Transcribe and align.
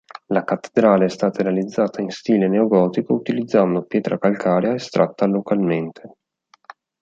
La 0.29 0.43
cattedrale 0.43 1.05
è 1.05 1.09
stata 1.09 1.43
realizzata 1.43 2.01
in 2.01 2.09
stile 2.09 2.47
neogotico 2.47 3.13
utilizzando 3.13 3.83
pietra 3.85 4.17
calcarea 4.17 4.73
estratta 4.73 5.27
localmente. 5.27 6.15